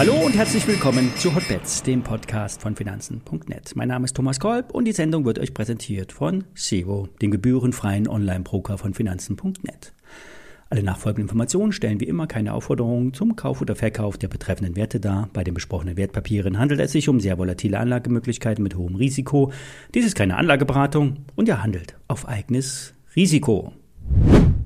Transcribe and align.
Hallo 0.00 0.14
und 0.14 0.34
herzlich 0.34 0.66
willkommen 0.66 1.12
zu 1.18 1.34
Hotbets, 1.34 1.82
dem 1.82 2.02
Podcast 2.02 2.62
von 2.62 2.74
Finanzen.net. 2.74 3.76
Mein 3.76 3.88
Name 3.88 4.06
ist 4.06 4.16
Thomas 4.16 4.40
Kolb 4.40 4.70
und 4.70 4.86
die 4.86 4.92
Sendung 4.92 5.26
wird 5.26 5.38
euch 5.38 5.52
präsentiert 5.52 6.10
von 6.10 6.44
Sevo, 6.54 7.08
dem 7.20 7.30
gebührenfreien 7.30 8.08
Online-Broker 8.08 8.78
von 8.78 8.94
Finanzen.net. 8.94 9.92
Alle 10.70 10.82
nachfolgenden 10.82 11.24
Informationen 11.24 11.72
stellen 11.72 12.00
wie 12.00 12.04
immer 12.04 12.26
keine 12.26 12.54
Aufforderungen 12.54 13.12
zum 13.12 13.36
Kauf 13.36 13.60
oder 13.60 13.76
Verkauf 13.76 14.16
der 14.16 14.28
betreffenden 14.28 14.74
Werte 14.74 15.00
dar. 15.00 15.28
Bei 15.34 15.44
den 15.44 15.52
besprochenen 15.52 15.98
Wertpapieren 15.98 16.58
handelt 16.58 16.80
es 16.80 16.92
sich 16.92 17.10
um 17.10 17.20
sehr 17.20 17.36
volatile 17.36 17.78
Anlagemöglichkeiten 17.78 18.62
mit 18.62 18.76
hohem 18.76 18.94
Risiko. 18.94 19.52
Dies 19.94 20.06
ist 20.06 20.16
keine 20.16 20.38
Anlageberatung 20.38 21.26
und 21.34 21.46
ihr 21.48 21.62
handelt 21.62 21.96
auf 22.08 22.26
eigenes 22.26 22.94
Risiko. 23.16 23.74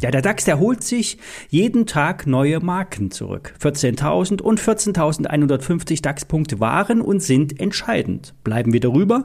Ja, 0.02 0.10
der 0.10 0.22
DAX, 0.22 0.44
der 0.44 0.58
holt 0.58 0.82
sich 0.82 1.18
jeden 1.48 1.86
Tag 1.86 2.26
neue 2.26 2.60
Marken 2.60 3.10
zurück. 3.10 3.54
14.000 3.60 4.42
und 4.42 4.60
14.150 4.60 6.02
DAX-Punkte 6.02 6.60
waren 6.60 7.00
und 7.00 7.22
sind 7.22 7.60
entscheidend. 7.60 8.34
Bleiben 8.44 8.72
wir 8.72 8.80
darüber, 8.80 9.24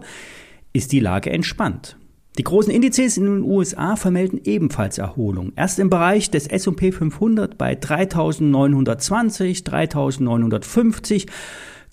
ist 0.72 0.92
die 0.92 1.00
Lage 1.00 1.32
entspannt. 1.32 1.98
Die 2.38 2.44
großen 2.44 2.72
Indizes 2.72 3.18
in 3.18 3.26
den 3.26 3.44
USA 3.44 3.96
vermelden 3.98 4.40
ebenfalls 4.44 4.98
Erholung. 4.98 5.52
Erst 5.56 5.80
im 5.80 5.90
Bereich 5.90 6.32
des 6.32 6.48
S&P 6.48 6.92
500 6.92 7.58
bei 7.58 7.74
3.920, 7.74 9.66
3.950 9.66 11.28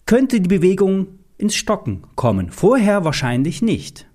könnte 0.05 0.41
die 0.41 0.49
Bewegung 0.49 1.09
ins 1.39 1.57
Stocken 1.57 2.03
kommen. 2.15 2.51
Vorher 2.51 3.05
wahrscheinlich 3.05 3.61
nicht. 3.61 4.07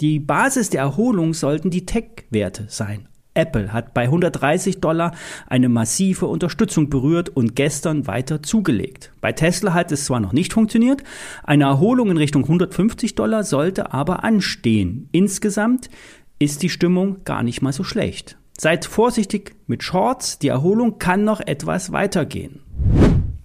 Die 0.00 0.20
Basis 0.20 0.70
der 0.70 0.80
Erholung 0.80 1.34
sollten 1.34 1.70
die 1.70 1.84
Tech-Werte 1.84 2.66
sein. 2.68 3.08
Apple 3.34 3.72
hat 3.72 3.94
bei 3.94 4.04
130 4.04 4.80
Dollar 4.80 5.12
eine 5.46 5.68
massive 5.68 6.26
Unterstützung 6.26 6.88
berührt 6.88 7.28
und 7.28 7.56
gestern 7.56 8.06
weiter 8.06 8.42
zugelegt. 8.42 9.12
Bei 9.20 9.32
Tesla 9.32 9.74
hat 9.74 9.92
es 9.92 10.04
zwar 10.06 10.20
noch 10.20 10.32
nicht 10.32 10.52
funktioniert, 10.52 11.02
eine 11.42 11.64
Erholung 11.64 12.10
in 12.10 12.16
Richtung 12.16 12.44
150 12.44 13.14
Dollar 13.14 13.44
sollte 13.44 13.92
aber 13.92 14.24
anstehen. 14.24 15.08
Insgesamt 15.12 15.90
ist 16.38 16.62
die 16.62 16.70
Stimmung 16.70 17.24
gar 17.24 17.42
nicht 17.42 17.62
mal 17.62 17.72
so 17.72 17.84
schlecht. 17.84 18.38
Seid 18.56 18.84
vorsichtig 18.84 19.56
mit 19.66 19.82
Shorts, 19.82 20.38
die 20.38 20.48
Erholung 20.48 20.98
kann 20.98 21.24
noch 21.24 21.40
etwas 21.40 21.90
weitergehen. 21.90 22.60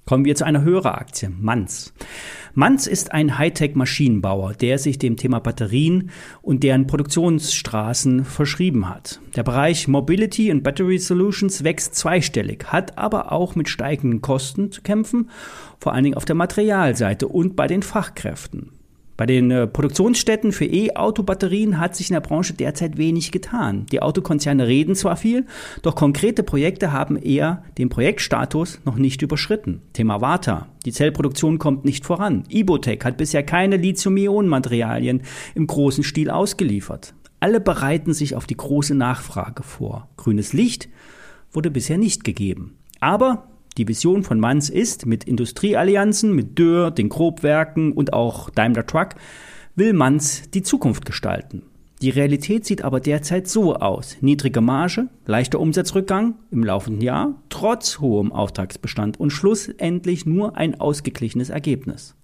Kommen 0.05 0.25
wir 0.25 0.36
zu 0.36 0.44
einer 0.44 0.64
Höreraktie, 0.64 1.30
Manz. 1.30 1.94
Manz 2.53 2.88
ist 2.88 3.11
ein 3.11 3.38
Hightech-Maschinenbauer, 3.38 4.53
der 4.53 4.78
sich 4.78 4.97
dem 4.97 5.17
Thema 5.17 5.39
Batterien 5.39 6.09
und 6.42 6.64
deren 6.64 6.88
Produktionsstraßen 6.88 8.25
verschrieben 8.25 8.89
hat. 8.89 9.19
Der 9.36 9.44
Bereich 9.44 9.88
Mobility 9.88 10.52
and 10.52 10.64
Battery 10.64 10.97
Solutions 10.97 11.64
wächst 11.64 11.95
zweistellig, 11.95 12.66
hat 12.67 12.97
aber 12.97 13.31
auch 13.31 13.55
mit 13.55 13.70
steigenden 13.70 14.22
Kosten 14.22 14.72
zu 14.72 14.81
kämpfen, 14.81 15.30
vor 15.80 15.94
allen 15.94 16.03
Dingen 16.03 16.17
auf 16.17 16.25
der 16.25 16.36
Materialseite 16.36 17.27
und 17.27 17.55
bei 17.55 17.67
den 17.67 17.83
Fachkräften. 17.83 18.69
Bei 19.20 19.25
den 19.25 19.52
äh, 19.52 19.67
Produktionsstätten 19.67 20.53
für 20.53 20.64
E-Auto-Batterien 20.64 21.78
hat 21.78 21.94
sich 21.94 22.09
in 22.09 22.14
der 22.14 22.22
Branche 22.22 22.53
derzeit 22.53 22.98
wenig 22.98 23.34
getan. 23.34 23.86
Die 23.92 24.02
Autokonzerne 24.02 24.66
reden 24.66 24.95
zwar 24.95 25.17
viel, 25.17 25.45
doch 25.81 25.94
konkrete 25.94 26.42
Projekte 26.42 26.94
haben 26.94 27.17
eher 27.17 27.66
den 27.78 27.89
Projektstatus 27.89 28.80
noch 28.86 28.95
nicht 28.95 29.22
überschritten. 29.22 29.81
Thema 29.92 30.22
Vata. 30.22 30.70
Die 30.86 30.94
Zellproduktion 30.94 31.59
kommt 31.59 31.84
nicht 31.84 32.06
voran. 32.06 32.45
Ibotec 32.48 33.03
hat 33.03 33.17
bisher 33.17 33.44
keine 33.44 33.76
Lithium-Ionen-Materialien 33.76 35.23
im 35.54 35.67
großen 35.67 36.06
Stil 36.06 36.30
ausgeliefert. 36.30 37.14
Alle 37.42 37.59
bereiten 37.59 38.14
sich 38.14 38.38
auf 38.38 38.48
die 38.48 38.56
große 38.56 38.95
Nachfrage 38.95 39.64
vor. 39.64 40.08
Grünes 40.16 40.54
Licht 40.54 40.88
wurde 41.52 41.72
bisher 41.72 41.98
nicht 41.98 42.23
gegeben. 42.23 42.78
Aber 43.02 43.48
die 43.80 43.88
Vision 43.88 44.23
von 44.23 44.39
Manz 44.39 44.67
ist, 44.67 45.05
mit 45.05 45.23
Industrieallianzen, 45.23 46.35
mit 46.35 46.59
Dürr, 46.59 46.91
den 46.91 47.08
Grobwerken 47.08 47.94
und 47.94 48.11
auch 48.11 48.49
Daimler 48.49 48.86
Truck, 48.86 49.15
will 49.76 49.93
Manz 49.93 50.52
die 50.52 50.64
Zukunft 50.64 51.05
gestalten. 51.05 51.64
Die 52.02 52.09
Realität 52.09 52.65
sieht 52.65 52.83
aber 52.83 52.99
derzeit 52.99 53.48
so 53.48 53.76
aus. 53.76 54.17
Niedrige 54.20 54.59
Marge, 54.59 55.08
leichter 55.26 55.59
Umsatzrückgang 55.59 56.36
im 56.52 56.64
laufenden 56.64 57.02
Jahr, 57.02 57.42
trotz 57.49 57.99
hohem 57.99 58.33
Auftragsbestand 58.33 59.17
und 59.20 59.31
schlussendlich 59.31 60.25
nur 60.25 60.58
ein 60.58 60.80
ausgeglichenes 60.80 61.49
Ergebnis. 61.49 62.15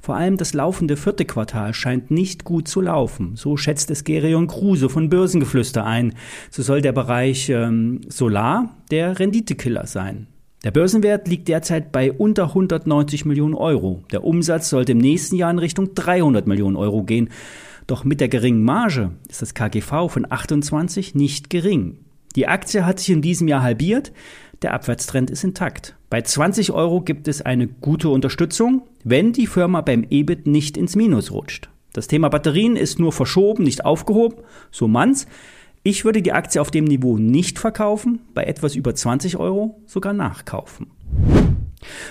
Vor 0.00 0.16
allem 0.16 0.36
das 0.36 0.52
laufende 0.52 0.96
vierte 0.96 1.24
Quartal 1.24 1.74
scheint 1.74 2.10
nicht 2.10 2.44
gut 2.44 2.66
zu 2.66 2.80
laufen. 2.80 3.36
So 3.36 3.56
schätzt 3.56 3.90
es 3.90 4.04
Gerion 4.04 4.48
Kruse 4.48 4.88
von 4.88 5.08
Börsengeflüster 5.08 5.84
ein. 5.84 6.14
So 6.50 6.62
soll 6.62 6.80
der 6.80 6.92
Bereich 6.92 7.48
ähm, 7.50 8.00
Solar 8.08 8.76
der 8.90 9.18
Renditekiller 9.18 9.86
sein. 9.86 10.28
Der 10.64 10.72
Börsenwert 10.72 11.28
liegt 11.28 11.46
derzeit 11.46 11.92
bei 11.92 12.12
unter 12.12 12.46
190 12.46 13.24
Millionen 13.24 13.54
Euro. 13.54 14.02
Der 14.10 14.24
Umsatz 14.24 14.70
sollte 14.70 14.92
im 14.92 14.98
nächsten 14.98 15.36
Jahr 15.36 15.52
in 15.52 15.60
Richtung 15.60 15.94
300 15.94 16.48
Millionen 16.48 16.74
Euro 16.74 17.04
gehen. 17.04 17.30
Doch 17.86 18.04
mit 18.04 18.20
der 18.20 18.28
geringen 18.28 18.64
Marge 18.64 19.12
ist 19.28 19.40
das 19.40 19.54
KGV 19.54 20.08
von 20.08 20.26
28 20.28 21.14
nicht 21.14 21.48
gering. 21.48 21.98
Die 22.34 22.48
Aktie 22.48 22.84
hat 22.84 22.98
sich 22.98 23.10
in 23.10 23.22
diesem 23.22 23.46
Jahr 23.46 23.62
halbiert. 23.62 24.12
Der 24.62 24.74
Abwärtstrend 24.74 25.30
ist 25.30 25.44
intakt. 25.44 25.96
Bei 26.10 26.22
20 26.22 26.72
Euro 26.72 27.02
gibt 27.02 27.28
es 27.28 27.40
eine 27.40 27.68
gute 27.68 28.08
Unterstützung, 28.08 28.82
wenn 29.04 29.32
die 29.32 29.46
Firma 29.46 29.80
beim 29.80 30.04
EBIT 30.10 30.48
nicht 30.48 30.76
ins 30.76 30.96
Minus 30.96 31.30
rutscht. 31.30 31.70
Das 31.92 32.08
Thema 32.08 32.28
Batterien 32.28 32.76
ist 32.76 32.98
nur 32.98 33.12
verschoben, 33.12 33.62
nicht 33.62 33.84
aufgehoben, 33.84 34.38
so 34.72 34.88
man's. 34.88 35.26
Ich 35.82 36.04
würde 36.04 36.22
die 36.22 36.32
Aktie 36.32 36.60
auf 36.60 36.70
dem 36.70 36.84
Niveau 36.84 37.18
nicht 37.18 37.58
verkaufen, 37.58 38.20
bei 38.34 38.44
etwas 38.44 38.74
über 38.74 38.94
20 38.94 39.36
Euro 39.36 39.80
sogar 39.86 40.12
nachkaufen. 40.12 40.88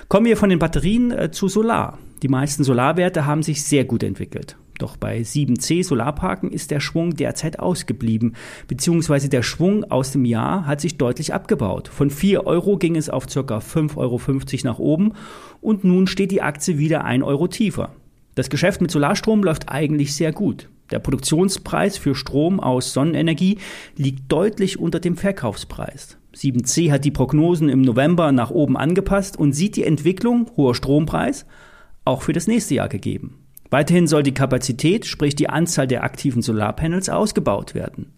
Kommen 0.08 0.26
wir 0.26 0.38
von 0.38 0.50
den 0.50 0.60
Batterien 0.60 1.12
äh, 1.12 1.32
zu 1.32 1.48
Solar. 1.48 2.00
Die 2.24 2.30
meisten 2.30 2.64
Solarwerte 2.64 3.26
haben 3.26 3.44
sich 3.44 3.64
sehr 3.64 3.86
gut 3.86 4.02
entwickelt. 4.02 4.58
Doch 4.80 4.96
bei 4.96 5.20
7C 5.22 5.84
Solarparken 5.84 6.52
ist 6.52 6.72
der 6.72 6.80
Schwung 6.80 7.16
derzeit 7.16 7.60
ausgeblieben, 7.60 8.36
beziehungsweise 8.68 9.28
der 9.28 9.44
Schwung 9.44 9.84
aus 9.86 10.12
dem 10.12 10.24
Jahr 10.24 10.66
hat 10.66 10.82
sich 10.82 10.98
deutlich 10.98 11.34
abgebaut. 11.34 11.88
Von 11.88 12.10
4 12.10 12.46
Euro 12.46 12.78
ging 12.78 12.96
es 12.96 13.10
auf 13.10 13.26
ca. 13.26 13.58
5,50 13.58 13.98
Euro 13.98 14.20
nach 14.64 14.80
oben 14.80 15.14
und 15.62 15.84
nun 15.84 16.08
steht 16.08 16.32
die 16.32 16.42
Aktie 16.42 16.78
wieder 16.78 17.06
1 17.06 17.24
Euro 17.24 17.48
tiefer. 17.48 17.92
Das 18.36 18.50
Geschäft 18.50 18.82
mit 18.82 18.92
Solarstrom 18.92 19.44
läuft 19.44 19.70
eigentlich 19.70 20.16
sehr 20.16 20.32
gut. 20.32 20.70
Der 20.92 21.00
Produktionspreis 21.00 21.98
für 21.98 22.16
Strom 22.16 22.60
aus 22.60 22.94
Sonnenenergie 22.94 23.58
liegt 23.96 24.32
deutlich 24.32 24.80
unter 24.80 25.00
dem 25.00 25.18
Verkaufspreis. 25.18 26.18
7C 26.36 26.92
hat 26.92 27.04
die 27.04 27.12
Prognosen 27.12 27.70
im 27.70 27.82
November 27.82 28.32
nach 28.32 28.52
oben 28.52 28.78
angepasst 28.78 29.38
und 29.38 29.54
sieht 29.54 29.76
die 29.76 29.84
Entwicklung 29.84 30.50
hoher 30.56 30.76
Strompreis 30.76 31.46
auch 32.06 32.22
für 32.22 32.34
das 32.34 32.48
nächste 32.48 32.76
Jahr 32.76 32.90
gegeben. 32.90 33.40
Weiterhin 33.70 34.08
soll 34.08 34.24
die 34.24 34.34
Kapazität, 34.34 35.06
sprich 35.06 35.36
die 35.36 35.50
Anzahl 35.50 35.88
der 35.88 36.04
aktiven 36.04 36.42
Solarpanels, 36.42 37.10
ausgebaut 37.10 37.76
werden. 37.76 38.14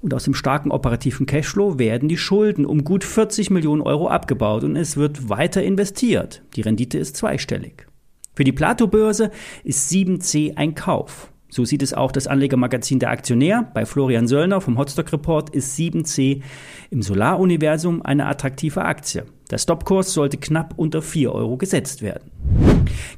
Und 0.00 0.14
aus 0.14 0.24
dem 0.24 0.34
starken 0.34 0.72
operativen 0.72 1.26
Cashflow 1.26 1.78
werden 1.78 2.08
die 2.08 2.16
Schulden 2.16 2.64
um 2.64 2.84
gut 2.84 3.04
40 3.04 3.50
Millionen 3.50 3.82
Euro 3.82 4.08
abgebaut 4.08 4.64
und 4.64 4.74
es 4.74 4.96
wird 4.96 5.28
weiter 5.28 5.62
investiert. 5.62 6.42
Die 6.56 6.62
Rendite 6.62 6.98
ist 6.98 7.16
zweistellig. 7.16 7.86
Für 8.34 8.44
die 8.44 8.52
Plato-Börse 8.52 9.30
ist 9.62 9.92
7C 9.92 10.56
ein 10.56 10.74
Kauf. 10.74 11.30
So 11.50 11.64
sieht 11.64 11.82
es 11.82 11.92
auch 11.92 12.12
das 12.12 12.26
Anlegermagazin 12.26 13.00
Der 13.00 13.10
Aktionär. 13.10 13.70
Bei 13.74 13.84
Florian 13.84 14.28
Söllner 14.28 14.60
vom 14.60 14.78
Hotstock 14.78 15.12
Report 15.12 15.50
ist 15.50 15.76
7C 15.76 16.42
im 16.90 17.02
Solaruniversum 17.02 18.02
eine 18.02 18.26
attraktive 18.26 18.82
Aktie. 18.82 19.26
Der 19.50 19.58
Stopkurs 19.58 20.12
sollte 20.12 20.36
knapp 20.36 20.74
unter 20.76 21.02
4 21.02 21.32
Euro 21.32 21.56
gesetzt 21.56 22.02
werden. 22.02 22.30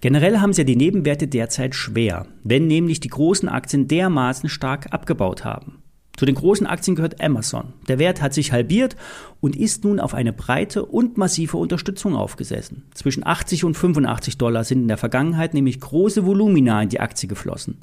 Generell 0.00 0.38
haben 0.38 0.52
sie 0.52 0.62
ja 0.62 0.66
die 0.66 0.76
Nebenwerte 0.76 1.28
derzeit 1.28 1.74
schwer, 1.74 2.26
wenn 2.42 2.66
nämlich 2.66 3.00
die 3.00 3.08
großen 3.08 3.48
Aktien 3.48 3.86
dermaßen 3.86 4.48
stark 4.48 4.92
abgebaut 4.92 5.44
haben. 5.44 5.81
Zu 6.16 6.26
den 6.26 6.34
großen 6.34 6.66
Aktien 6.66 6.94
gehört 6.94 7.22
Amazon. 7.22 7.72
Der 7.88 7.98
Wert 7.98 8.20
hat 8.20 8.34
sich 8.34 8.52
halbiert 8.52 8.96
und 9.40 9.56
ist 9.56 9.84
nun 9.84 9.98
auf 9.98 10.14
eine 10.14 10.32
breite 10.32 10.84
und 10.84 11.16
massive 11.16 11.56
Unterstützung 11.56 12.14
aufgesessen. 12.14 12.84
Zwischen 12.94 13.26
80 13.26 13.64
und 13.64 13.76
85 13.76 14.36
Dollar 14.36 14.64
sind 14.64 14.82
in 14.82 14.88
der 14.88 14.98
Vergangenheit 14.98 15.54
nämlich 15.54 15.80
große 15.80 16.26
Volumina 16.26 16.82
in 16.82 16.90
die 16.90 17.00
Aktie 17.00 17.28
geflossen. 17.28 17.78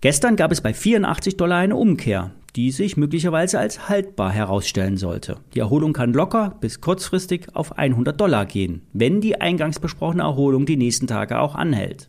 Gestern 0.00 0.34
gab 0.34 0.50
es 0.50 0.60
bei 0.60 0.74
84 0.74 1.36
Dollar 1.36 1.58
eine 1.58 1.76
Umkehr, 1.76 2.32
die 2.56 2.72
sich 2.72 2.96
möglicherweise 2.96 3.60
als 3.60 3.88
haltbar 3.88 4.32
herausstellen 4.32 4.96
sollte. 4.96 5.36
Die 5.54 5.60
Erholung 5.60 5.92
kann 5.92 6.12
locker 6.12 6.56
bis 6.60 6.80
kurzfristig 6.80 7.54
auf 7.54 7.78
100 7.78 8.20
Dollar 8.20 8.44
gehen, 8.44 8.82
wenn 8.92 9.20
die 9.20 9.40
eingangs 9.40 9.78
besprochene 9.78 10.24
Erholung 10.24 10.66
die 10.66 10.76
nächsten 10.76 11.06
Tage 11.06 11.38
auch 11.38 11.54
anhält. 11.54 12.08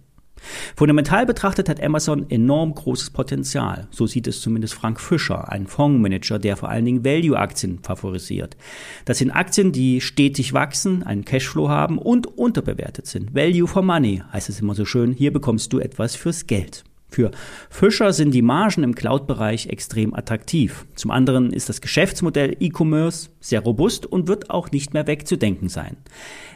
Fundamental 0.76 1.26
betrachtet 1.26 1.70
hat 1.70 1.82
Amazon 1.82 2.30
enorm 2.30 2.74
großes 2.74 3.12
Potenzial. 3.12 3.88
So 3.92 4.08
sieht 4.08 4.28
es 4.28 4.42
zumindest 4.42 4.74
Frank 4.74 5.00
Fischer, 5.00 5.52
ein 5.52 5.68
Fondsmanager, 5.68 6.40
der 6.40 6.58
vor 6.58 6.70
allen 6.70 6.86
Dingen 6.86 7.06
Value-Aktien 7.06 7.80
favorisiert. 7.82 8.58
Das 9.06 9.18
sind 9.18 9.32
Aktien, 9.32 9.72
die 9.72 10.02
stetig 10.02 10.54
wachsen, 10.54 11.04
einen 11.04 11.26
Cashflow 11.26 11.70
haben 11.70 11.98
und 11.98 12.28
unterbewertet 12.28 13.08
sind. 13.08 13.36
Value 13.36 13.68
for 13.68 13.82
Money 13.82 14.22
heißt 14.32 14.50
es 14.50 14.60
immer 14.60 14.76
so 14.76 14.86
schön. 14.86 15.14
Hier 15.14 15.34
bekommst 15.34 15.74
du 15.74 15.80
etwas 15.80 16.16
fürs 16.16 16.48
Geld. 16.48 16.84
Für 17.14 17.32
Fischer 17.70 18.14
sind 18.14 18.32
die 18.32 18.42
Margen 18.42 18.84
im 18.84 18.96
Cloud-Bereich 18.96 19.68
extrem 19.68 20.14
attraktiv. 20.14 20.86
Zum 20.96 21.12
anderen 21.12 21.54
ist 21.54 21.70
das 21.70 21.82
Geschäftsmodell 21.82 22.58
E-Commerce 22.60 23.30
sehr 23.40 23.62
robust 23.62 24.06
und 24.06 24.28
wird 24.28 24.50
auch 24.50 24.72
nicht 24.72 24.94
mehr 24.94 25.08
wegzudenken 25.08 25.70
sein. 25.70 25.98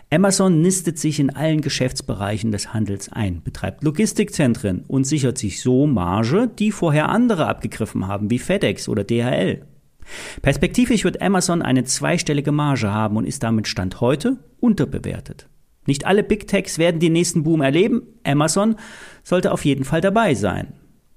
Amazon 0.09 0.61
nistet 0.61 0.97
sich 0.97 1.19
in 1.19 1.35
allen 1.35 1.61
Geschäftsbereichen 1.61 2.51
des 2.51 2.73
Handels 2.73 3.11
ein, 3.11 3.43
betreibt 3.43 3.83
Logistikzentren 3.83 4.85
und 4.87 5.05
sichert 5.05 5.37
sich 5.37 5.61
so 5.61 5.85
Marge, 5.85 6.47
die 6.47 6.71
vorher 6.71 7.09
andere 7.09 7.47
abgegriffen 7.47 8.07
haben, 8.07 8.29
wie 8.29 8.39
FedEx 8.39 8.87
oder 8.87 9.03
DHL. 9.03 9.65
Perspektivisch 10.41 11.03
wird 11.03 11.21
Amazon 11.21 11.61
eine 11.61 11.83
zweistellige 11.83 12.53
Marge 12.53 12.91
haben 12.91 13.17
und 13.17 13.25
ist 13.25 13.43
damit 13.43 13.67
Stand 13.67 13.99
heute 13.99 14.37
unterbewertet. 14.59 15.49
Nicht 15.87 16.05
alle 16.05 16.23
Big 16.23 16.47
Techs 16.47 16.77
werden 16.77 16.99
den 16.99 17.13
nächsten 17.13 17.41
Boom 17.41 17.61
erleben. 17.61 18.03
Amazon 18.23 18.75
sollte 19.23 19.51
auf 19.51 19.65
jeden 19.65 19.83
Fall 19.83 20.01
dabei 20.01 20.35
sein. 20.35 20.73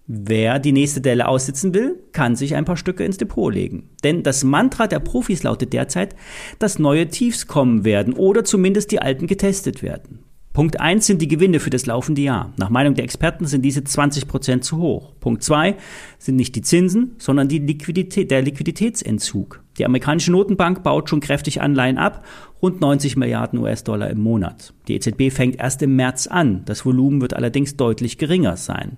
Wer 0.07 0.59
die 0.59 0.73
nächste 0.73 1.01
Delle 1.01 1.29
aussitzen 1.29 1.73
will, 1.73 2.03
kann 2.13 2.35
sich 2.35 2.57
ein 2.57 2.65
paar 2.65 2.77
Stücke 2.77 3.05
ins 3.05 3.19
Depot 3.19 3.53
legen. 3.53 3.91
Denn 4.03 4.25
das 4.25 4.43
Mantra 4.43 4.89
der 4.89 4.99
Profis 4.99 5.45
lautet 5.45 5.73
derzeit, 5.73 6.17
dass 6.59 6.81
neue 6.81 7.09
Tiefs 7.09 7.47
kommen 7.47 7.85
werden 7.85 8.15
oder 8.15 8.43
zumindest 8.43 8.91
die 8.91 9.01
alten 9.01 9.29
getestet 9.29 9.83
werden. 9.83 10.25
Punkt 10.53 10.81
1 10.81 11.07
sind 11.07 11.23
die 11.23 11.29
Gewinne 11.29 11.61
für 11.61 11.71
das 11.71 11.87
laufende 11.87 12.23
Jahr. 12.23 12.53
Nach 12.57 12.71
Meinung 12.71 12.95
der 12.95 13.05
Experten 13.05 13.47
sind 13.47 13.63
diese 13.63 13.85
20 13.85 14.27
Prozent 14.27 14.65
zu 14.65 14.79
hoch. 14.79 15.13
Punkt 15.21 15.45
2 15.45 15.77
sind 16.19 16.35
nicht 16.35 16.57
die 16.57 16.63
Zinsen, 16.63 17.15
sondern 17.19 17.47
die 17.47 17.61
Liquidität, 17.61 18.33
der 18.33 18.43
Liquiditätsentzug. 18.43 19.63
Die 19.79 19.85
amerikanische 19.85 20.33
Notenbank 20.33 20.83
baut 20.83 21.09
schon 21.09 21.21
kräftig 21.21 21.61
Anleihen 21.63 21.99
ab, 21.99 22.25
rund 22.61 22.81
90 22.81 23.17
Milliarden 23.17 23.61
US-Dollar 23.61 24.11
im 24.11 24.21
Monat. 24.21 24.75
Die 24.89 24.97
EZB 24.97 25.31
fängt 25.31 25.61
erst 25.61 25.83
im 25.83 25.95
März 25.95 26.27
an. 26.27 26.63
Das 26.65 26.85
Volumen 26.85 27.21
wird 27.21 27.35
allerdings 27.35 27.77
deutlich 27.77 28.19
geringer 28.19 28.57
sein. 28.57 28.97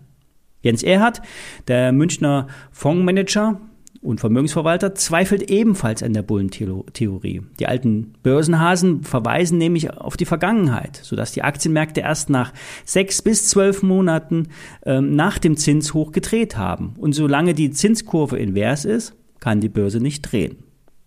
Jens 0.62 0.82
Erhardt, 0.82 1.20
der 1.68 1.92
Münchner 1.92 2.46
Fondsmanager, 2.70 3.60
und 4.02 4.18
Vermögensverwalter 4.20 4.94
zweifelt 4.96 5.48
ebenfalls 5.48 6.02
an 6.02 6.12
der 6.12 6.22
Bullentheorie. 6.22 7.42
Die 7.60 7.66
alten 7.66 8.14
Börsenhasen 8.22 9.04
verweisen 9.04 9.58
nämlich 9.58 9.92
auf 9.92 10.16
die 10.16 10.24
Vergangenheit, 10.24 11.00
sodass 11.02 11.32
die 11.32 11.42
Aktienmärkte 11.42 12.00
erst 12.00 12.28
nach 12.28 12.52
sechs 12.84 13.22
bis 13.22 13.48
zwölf 13.48 13.82
Monaten 13.82 14.48
ähm, 14.84 15.14
nach 15.14 15.38
dem 15.38 15.56
Zinshoch 15.56 16.10
gedreht 16.10 16.56
haben. 16.56 16.94
Und 16.98 17.12
solange 17.12 17.54
die 17.54 17.70
Zinskurve 17.70 18.38
invers 18.38 18.84
ist, 18.84 19.14
kann 19.38 19.60
die 19.60 19.68
Börse 19.68 20.00
nicht 20.00 20.22
drehen. 20.22 20.56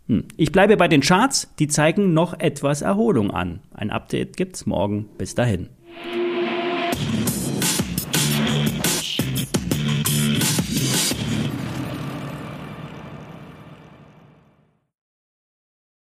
Hm. 0.08 0.24
Ich 0.38 0.54
bleibe 0.54 0.78
bei 0.78 0.88
den 0.88 1.02
Charts, 1.02 1.50
die 1.60 1.68
zeigen 1.68 2.14
noch 2.14 2.40
etwas 2.40 2.82
Erholung 2.82 3.32
an. 3.32 3.60
Ein 3.74 3.90
Update 3.90 4.38
gibt's 4.38 4.66
morgen. 4.66 5.06
Bis 5.18 5.36
dahin. 5.36 5.68